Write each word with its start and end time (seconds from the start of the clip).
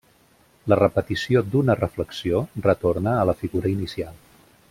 La 0.71 0.77
repetició 0.79 1.43
d'una 1.55 1.75
reflexió, 1.81 2.41
retorna 2.69 3.15
a 3.25 3.29
la 3.33 3.37
figura 3.43 3.73
inicial. 3.77 4.19